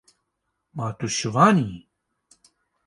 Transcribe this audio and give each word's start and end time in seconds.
Ma 0.75 0.87
tu 0.97 1.07
şivan 1.17 1.57
î? 1.67 1.71